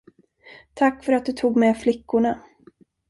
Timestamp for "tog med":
1.33-1.77